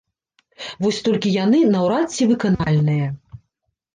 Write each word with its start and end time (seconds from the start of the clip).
Вось 0.85 1.01
толькі 1.07 1.33
яны 1.43 1.59
наўрад 1.75 2.07
ці 2.15 2.23
выканальныя. 2.31 3.07